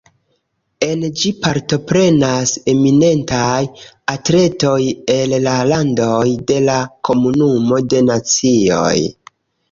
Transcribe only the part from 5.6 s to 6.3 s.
landoj